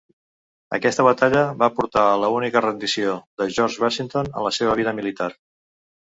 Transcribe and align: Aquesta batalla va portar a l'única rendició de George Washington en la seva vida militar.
Aquesta 0.75 1.03
batalla 1.07 1.41
va 1.63 1.67
portar 1.79 2.05
a 2.11 2.15
l'única 2.21 2.63
rendició 2.65 3.17
de 3.41 3.47
George 3.57 3.83
Washington 3.83 4.31
en 4.39 4.47
la 4.47 4.53
seva 4.59 4.73
vida 4.81 4.95
militar. 5.01 5.29